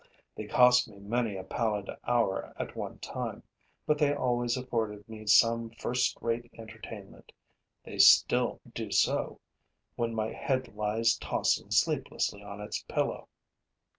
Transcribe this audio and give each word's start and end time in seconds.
They 0.33 0.47
cost 0.47 0.87
me 0.87 0.97
many 0.97 1.35
a 1.35 1.43
pallid 1.43 1.87
hour 2.05 2.55
at 2.57 2.75
one 2.75 2.97
time, 2.97 3.43
but 3.85 3.99
they 3.99 4.15
always 4.15 4.57
afforded 4.57 5.07
me 5.07 5.27
some 5.27 5.69
first 5.77 6.17
rate 6.23 6.49
entertainment: 6.57 7.31
they 7.83 7.99
still 7.99 8.59
do 8.73 8.89
so, 8.91 9.39
when 9.95 10.15
my 10.15 10.33
head 10.33 10.73
lies 10.73 11.19
tossing 11.19 11.69
sleeplessly 11.69 12.41
on 12.41 12.61
its 12.61 12.81
pillow. 12.87 13.27